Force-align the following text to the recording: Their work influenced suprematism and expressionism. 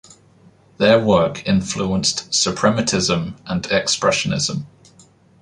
Their 0.77 0.99
work 0.99 1.45
influenced 1.47 2.31
suprematism 2.31 3.39
and 3.45 3.61
expressionism. 3.65 4.65